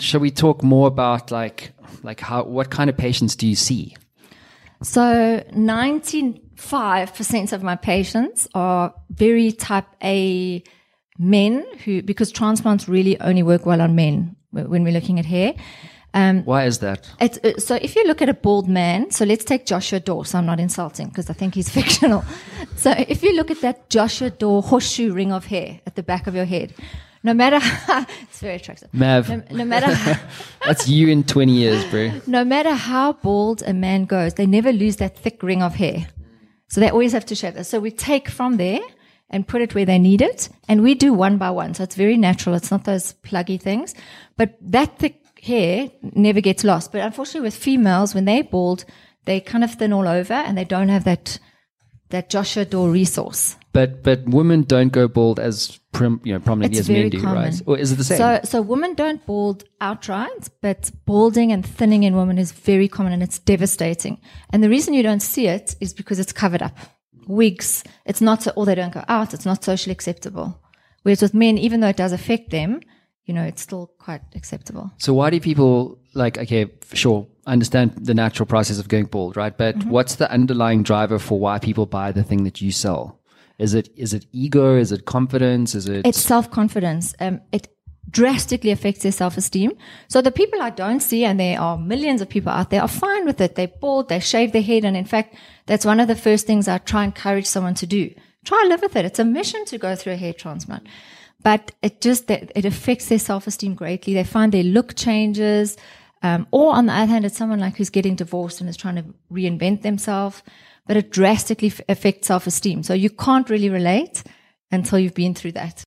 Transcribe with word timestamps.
Shall 0.00 0.20
we 0.20 0.30
talk 0.30 0.62
more 0.62 0.88
about 0.88 1.30
like 1.30 1.72
like 2.02 2.20
how 2.20 2.44
what 2.44 2.70
kind 2.70 2.90
of 2.90 2.96
patients 2.96 3.36
do 3.36 3.46
you 3.46 3.54
see? 3.54 3.96
So 4.82 5.42
95% 5.52 7.52
of 7.52 7.62
my 7.62 7.76
patients 7.76 8.48
are 8.54 8.92
very 9.10 9.52
type 9.52 9.86
A 10.02 10.62
men 11.18 11.64
who, 11.84 12.02
because 12.02 12.32
transplants 12.32 12.88
really 12.88 13.18
only 13.20 13.42
work 13.42 13.66
well 13.66 13.80
on 13.80 13.94
men 13.94 14.36
when 14.50 14.84
we're 14.84 14.92
looking 14.92 15.18
at 15.18 15.24
hair. 15.24 15.54
Um, 16.12 16.44
Why 16.44 16.66
is 16.66 16.78
that? 16.78 17.10
It's, 17.20 17.38
uh, 17.38 17.58
so 17.58 17.74
if 17.76 17.96
you 17.96 18.06
look 18.06 18.22
at 18.22 18.28
a 18.28 18.34
bald 18.34 18.68
man, 18.68 19.10
so 19.10 19.24
let's 19.24 19.44
take 19.44 19.66
Joshua 19.66 19.98
Dawes. 19.98 20.34
I'm 20.34 20.46
not 20.46 20.60
insulting 20.60 21.08
because 21.08 21.28
I 21.28 21.32
think 21.32 21.54
he's 21.54 21.68
fictional. 21.70 22.24
so 22.76 22.92
if 22.92 23.22
you 23.22 23.34
look 23.34 23.50
at 23.50 23.60
that 23.62 23.90
Joshua 23.90 24.30
Dawes 24.30 24.66
horseshoe 24.66 25.12
ring 25.12 25.32
of 25.32 25.46
hair 25.46 25.80
at 25.86 25.96
the 25.96 26.02
back 26.02 26.26
of 26.26 26.34
your 26.34 26.44
head, 26.44 26.74
no 27.24 27.34
matter 27.34 27.58
how, 27.58 28.06
it's 28.22 28.38
very 28.38 28.56
attractive. 28.56 28.92
Mav. 28.94 29.28
No, 29.28 29.42
no 29.50 29.64
matter 29.64 29.92
how, 29.94 30.20
That's 30.64 30.88
you 30.88 31.08
in 31.08 31.24
20 31.24 31.52
years, 31.52 31.84
bro. 31.86 32.12
no 32.26 32.44
matter 32.44 32.74
how 32.74 33.14
bald 33.14 33.62
a 33.66 33.72
man 33.72 34.04
goes, 34.04 34.34
they 34.34 34.46
never 34.46 34.72
lose 34.72 34.96
that 34.96 35.18
thick 35.18 35.42
ring 35.42 35.62
of 35.62 35.74
hair. 35.74 36.06
So 36.68 36.80
they 36.80 36.90
always 36.90 37.12
have 37.12 37.26
to 37.26 37.34
shave 37.34 37.54
that. 37.54 37.64
So 37.64 37.80
we 37.80 37.90
take 37.90 38.28
from 38.28 38.58
there 38.58 38.80
and 39.30 39.48
put 39.48 39.62
it 39.62 39.74
where 39.74 39.86
they 39.86 39.98
need 39.98 40.20
it. 40.22 40.48
And 40.68 40.82
we 40.82 40.94
do 40.94 41.12
one 41.12 41.38
by 41.38 41.50
one. 41.50 41.74
So 41.74 41.82
it's 41.82 41.96
very 41.96 42.16
natural. 42.16 42.54
It's 42.54 42.70
not 42.70 42.84
those 42.84 43.14
pluggy 43.24 43.60
things. 43.60 43.94
But 44.36 44.56
that 44.60 44.98
thick 44.98 45.20
hair 45.42 45.90
never 46.02 46.40
gets 46.40 46.62
lost. 46.62 46.92
But 46.92 47.00
unfortunately 47.00 47.46
with 47.46 47.56
females, 47.56 48.14
when 48.14 48.26
they're 48.26 48.44
bald, 48.44 48.84
they 49.24 49.40
kind 49.40 49.64
of 49.64 49.72
thin 49.74 49.92
all 49.92 50.06
over 50.06 50.34
and 50.34 50.58
they 50.58 50.64
don't 50.64 50.88
have 50.88 51.04
that, 51.04 51.38
that 52.10 52.28
Joshua 52.28 52.64
Door 52.64 52.90
resource. 52.90 53.56
But 53.74 54.02
but 54.02 54.24
women 54.38 54.62
don't 54.62 54.92
go 54.92 55.08
bald 55.08 55.38
as 55.38 55.78
prim, 55.92 56.20
you 56.24 56.32
know 56.32 56.40
prominently 56.40 56.78
It's 56.78 56.88
as 56.88 56.92
men 56.96 57.10
do, 57.10 57.20
common. 57.20 57.42
right? 57.44 57.62
Or 57.66 57.76
is 57.76 57.92
it 57.92 57.96
the 57.96 58.04
same? 58.04 58.18
So, 58.18 58.40
so 58.44 58.62
women 58.62 58.94
don't 58.94 59.20
bald 59.26 59.64
outright, 59.80 60.48
but 60.62 60.90
balding 61.06 61.52
and 61.52 61.62
thinning 61.78 62.02
in 62.04 62.14
women 62.16 62.38
is 62.38 62.52
very 62.52 62.88
common 62.88 63.12
and 63.12 63.22
it's 63.22 63.38
devastating. 63.38 64.20
And 64.50 64.62
the 64.62 64.68
reason 64.70 64.94
you 64.94 65.02
don't 65.02 65.20
see 65.34 65.46
it 65.48 65.76
is 65.80 65.92
because 65.92 66.18
it's 66.22 66.32
covered 66.32 66.62
up. 66.62 66.76
Wigs, 67.26 67.84
it's 68.04 68.20
not, 68.20 68.42
so, 68.42 68.52
or 68.56 68.66
they 68.66 68.74
don't 68.74 68.92
go 68.92 69.04
out, 69.08 69.34
it's 69.34 69.46
not 69.46 69.64
socially 69.64 69.92
acceptable. 69.92 70.60
Whereas 71.02 71.22
with 71.22 71.34
men, 71.34 71.58
even 71.58 71.80
though 71.80 71.88
it 71.88 71.96
does 71.96 72.12
affect 72.12 72.50
them, 72.50 72.80
you 73.24 73.32
know, 73.34 73.42
it's 73.44 73.62
still 73.62 73.90
quite 73.98 74.20
acceptable. 74.34 74.90
So 74.98 75.14
why 75.14 75.30
do 75.30 75.40
people 75.40 75.98
like? 76.14 76.36
Okay, 76.38 76.70
sure, 76.92 77.26
understand 77.46 77.92
the 77.96 78.12
natural 78.14 78.46
process 78.46 78.78
of 78.78 78.88
going 78.88 79.06
bald, 79.06 79.36
right? 79.36 79.56
But 79.56 79.76
Mm-hmm. 79.78 79.90
what's 79.90 80.16
the 80.16 80.30
underlying 80.30 80.82
driver 80.82 81.18
for 81.18 81.40
why 81.40 81.58
people 81.58 81.86
buy 81.86 82.12
the 82.12 82.22
thing 82.22 82.44
that 82.44 82.60
you 82.60 82.70
sell? 82.70 83.18
Is 83.64 83.72
it 83.72 83.88
is 83.96 84.12
it 84.12 84.26
ego? 84.32 84.76
Is 84.76 84.92
it 84.92 85.06
confidence? 85.06 85.74
Is 85.74 85.88
it? 85.88 86.06
It's 86.06 86.20
self 86.20 86.50
confidence. 86.50 87.14
Um, 87.18 87.40
it 87.50 87.68
drastically 88.10 88.70
affects 88.70 89.02
their 89.02 89.12
self 89.12 89.36
esteem. 89.36 89.72
So 90.08 90.20
the 90.20 90.30
people 90.30 90.60
I 90.60 90.70
don't 90.70 91.00
see, 91.00 91.24
and 91.24 91.40
there 91.40 91.58
are 91.58 91.78
millions 91.78 92.20
of 92.20 92.28
people 92.28 92.52
out 92.52 92.68
there, 92.70 92.82
are 92.82 92.88
fine 92.88 93.24
with 93.24 93.40
it. 93.40 93.54
They're 93.54 93.68
bald, 93.68 94.08
they 94.08 94.20
shave 94.20 94.52
their 94.52 94.62
head, 94.62 94.84
and 94.84 94.96
in 94.96 95.06
fact, 95.06 95.34
that's 95.66 95.86
one 95.86 95.98
of 95.98 96.08
the 96.08 96.22
first 96.26 96.46
things 96.46 96.68
I 96.68 96.78
try 96.78 97.04
and 97.04 97.12
encourage 97.14 97.46
someone 97.46 97.74
to 97.74 97.86
do. 97.86 98.14
Try 98.44 98.60
and 98.60 98.68
live 98.68 98.82
with 98.82 98.96
it. 98.96 99.06
It's 99.06 99.18
a 99.18 99.24
mission 99.24 99.64
to 99.66 99.78
go 99.78 99.96
through 99.96 100.12
a 100.12 100.16
hair 100.16 100.34
transplant. 100.34 100.86
But 101.42 101.72
it 101.82 102.02
just 102.02 102.30
it 102.30 102.64
affects 102.64 103.08
their 103.08 103.18
self 103.18 103.46
esteem 103.46 103.74
greatly. 103.74 104.12
They 104.12 104.24
find 104.24 104.52
their 104.52 104.62
look 104.76 104.94
changes. 104.94 105.76
Um, 106.22 106.46
or 106.52 106.74
on 106.74 106.86
the 106.86 106.92
other 106.94 107.12
hand, 107.12 107.26
it's 107.26 107.36
someone 107.36 107.60
like 107.60 107.76
who's 107.76 107.90
getting 107.90 108.14
divorced 108.14 108.60
and 108.60 108.68
is 108.70 108.78
trying 108.78 108.96
to 108.96 109.04
reinvent 109.30 109.82
themselves, 109.82 110.42
but 110.86 110.96
it 110.96 111.10
drastically 111.10 111.72
affects 111.88 112.26
self 112.28 112.46
esteem. 112.46 112.82
So 112.82 112.94
you 112.94 113.10
can't 113.10 113.48
really 113.48 113.70
relate 113.70 114.22
until 114.70 114.98
you've 114.98 115.14
been 115.14 115.34
through 115.34 115.52
that. 115.52 115.82